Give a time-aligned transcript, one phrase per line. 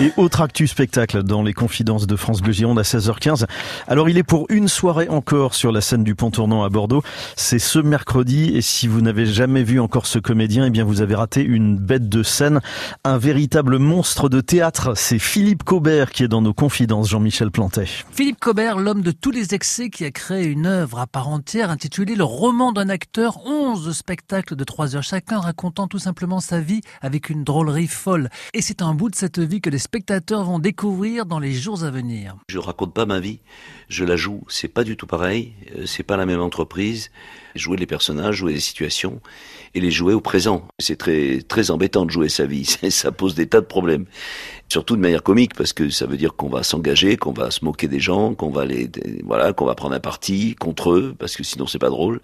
[0.00, 3.44] Et autre actu spectacle dans les confidences de France Bleu Gironde à 16h15.
[3.86, 7.02] Alors il est pour une soirée encore sur la scène du Pont Tournant à Bordeaux.
[7.36, 11.02] C'est ce mercredi et si vous n'avez jamais vu encore ce comédien, eh bien vous
[11.02, 12.60] avez raté une bête de scène,
[13.04, 14.96] un véritable monstre de théâtre.
[14.96, 17.84] C'est Philippe Cobert qui est dans nos confidences, Jean-Michel Plantet.
[18.10, 21.68] Philippe Cobert, l'homme de tous les excès qui a créé une œuvre à part entière
[21.68, 26.58] intitulée Le roman d'un acteur, 11 spectacles de 3 heures chacun racontant tout simplement sa
[26.58, 28.30] vie avec une drôlerie folle.
[28.54, 31.82] Et c'est un bout de cette vie que les spectateurs vont découvrir dans les jours
[31.82, 32.36] à venir.
[32.46, 33.40] Je raconte pas ma vie,
[33.88, 34.44] je la joue.
[34.46, 37.10] C'est pas du tout pareil, euh, c'est pas la même entreprise.
[37.56, 39.20] Jouer les personnages, jouer les situations
[39.74, 40.68] et les jouer au présent.
[40.78, 44.04] C'est très très embêtant de jouer sa vie, ça pose des tas de problèmes.
[44.68, 47.64] Surtout de manière comique parce que ça veut dire qu'on va s'engager, qu'on va se
[47.64, 48.88] moquer des gens, qu'on va les
[49.24, 52.20] voilà, qu'on va prendre un parti contre eux parce que sinon c'est pas drôle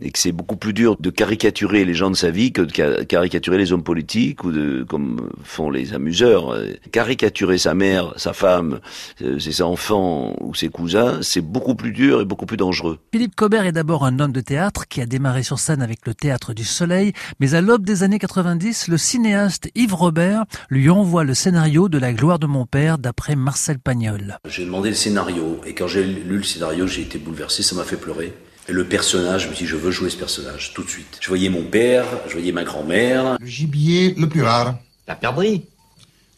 [0.00, 3.04] et que c'est beaucoup plus dur de caricaturer les gens de sa vie que de
[3.04, 6.56] caricaturer les hommes politiques ou de comme font les amuseurs.
[6.92, 8.80] Caricaturer sa mère, sa femme,
[9.22, 12.98] euh, ses enfants ou ses cousins, c'est beaucoup plus dur et beaucoup plus dangereux.
[13.12, 16.14] Philippe Cobert est d'abord un homme de théâtre qui a démarré sur scène avec le
[16.14, 21.24] théâtre du Soleil, mais à l'aube des années 90, le cinéaste Yves Robert lui envoie
[21.24, 24.38] le scénario de La gloire de mon père d'après Marcel Pagnol.
[24.48, 27.84] J'ai demandé le scénario et quand j'ai lu le scénario, j'ai été bouleversé, ça m'a
[27.84, 28.32] fait pleurer.
[28.68, 31.18] Et le personnage, je me suis dit, je veux jouer ce personnage tout de suite.
[31.20, 33.36] Je voyais mon père, je voyais ma grand-mère.
[33.40, 34.76] Le gibier le plus rare.
[35.08, 35.66] La perdrix.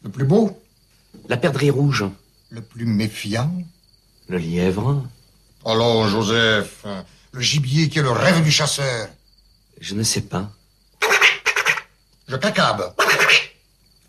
[0.02, 0.58] Le plus beau.
[1.28, 2.04] La perdrix rouge.
[2.50, 3.52] Le plus méfiant.
[4.28, 5.04] Le lièvre.
[5.64, 6.84] Alors, Joseph,
[7.32, 9.08] le gibier qui est le rêve du chasseur.
[9.80, 10.50] Je ne sais pas.
[12.28, 12.94] Je cacabe.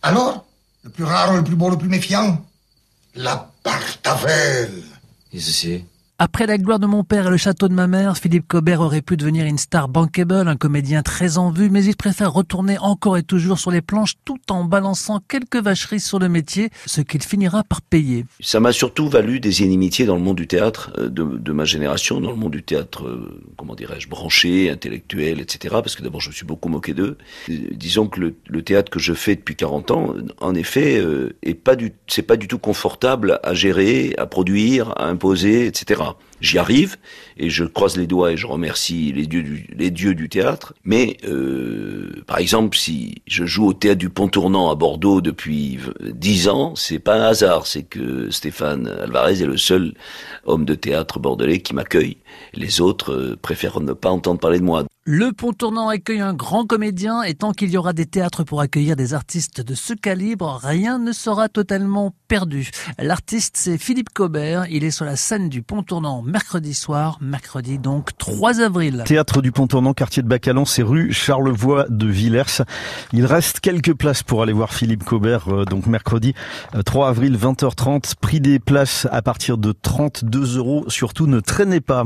[0.01, 0.45] Alors,
[0.83, 2.45] le plus rare, le plus beau, le plus méfiant
[3.15, 4.83] La Bartavelle.
[5.31, 5.85] Et ceci
[6.19, 9.01] après la gloire de mon père et le château de ma mère, Philippe Cobert aurait
[9.01, 13.17] pu devenir une star bankable, un comédien très en vue, mais il préfère retourner encore
[13.17, 17.23] et toujours sur les planches tout en balançant quelques vacheries sur le métier, ce qu'il
[17.23, 18.25] finira par payer.
[18.41, 22.21] Ça m'a surtout valu des inimitiés dans le monde du théâtre euh, de, ma génération,
[22.21, 25.73] dans le monde du théâtre, euh, comment dirais-je, branché, intellectuel, etc.
[25.73, 27.17] Parce que d'abord, je me suis beaucoup moqué d'eux.
[27.49, 31.03] Euh, disons que le, théâtre que je fais depuis 40 ans, en effet,
[32.07, 36.03] c'est pas du tout confortable à gérer, à produire, à imposer, etc.
[36.41, 36.97] J'y arrive
[37.37, 40.73] et je croise les doigts et je remercie les dieux du, les dieux du théâtre.
[40.83, 45.79] Mais euh, par exemple, si je joue au théâtre du Pont Tournant à Bordeaux depuis
[46.01, 49.93] dix ans, c'est pas un hasard, c'est que Stéphane Alvarez est le seul
[50.45, 52.17] homme de théâtre bordelais qui m'accueille.
[52.53, 54.83] Les autres euh, préfèrent ne pas entendre parler de moi.
[55.05, 58.61] Le pont tournant accueille un grand comédien et tant qu'il y aura des théâtres pour
[58.61, 62.69] accueillir des artistes de ce calibre, rien ne sera totalement perdu.
[62.97, 64.65] L'artiste, c'est Philippe Cobert.
[64.69, 69.03] Il est sur la scène du pont tournant mercredi soir, mercredi donc 3 avril.
[69.05, 72.63] Théâtre du pont tournant, quartier de Bacalan, c'est rue Charlevoix de Villers.
[73.11, 76.33] Il reste quelques places pour aller voir Philippe Cobert, euh, donc mercredi
[76.85, 78.13] 3 euh, avril 20h30.
[78.21, 80.85] Prix des places à partir de 32 euros.
[80.87, 82.05] Surtout ne traînez pas.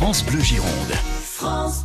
[0.00, 0.94] France Bleu Gironde.
[1.22, 1.84] France.